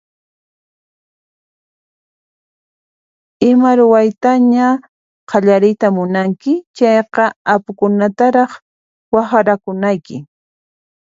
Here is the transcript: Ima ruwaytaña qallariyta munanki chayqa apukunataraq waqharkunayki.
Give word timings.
Ima 3.49 3.71
ruwaytaña 3.79 4.67
qallariyta 5.29 5.87
munanki 5.95 6.53
chayqa 6.77 7.23
apukunataraq 7.53 8.51
waqharkunayki. 9.15 10.17